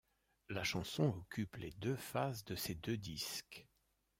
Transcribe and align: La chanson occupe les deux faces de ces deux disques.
La 0.49 0.63
chanson 0.63 1.09
occupe 1.15 1.57
les 1.57 1.69
deux 1.73 1.95
faces 1.95 2.43
de 2.45 2.55
ces 2.55 2.73
deux 2.73 2.97
disques. 2.97 3.67